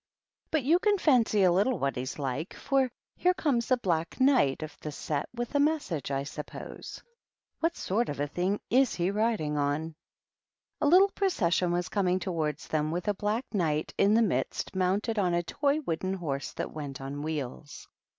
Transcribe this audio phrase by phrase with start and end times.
[0.49, 4.63] But you can fancy a little what he's like, for here comes a Black Knight
[4.63, 7.03] of the Bet with a message, I suppose.
[7.59, 9.93] What sort of a tiling is he riding on?"
[10.81, 15.19] A little procession was coming towards them with a Black Knight in the midst mounted
[15.19, 17.87] on a toy wooden horse that went on wheels.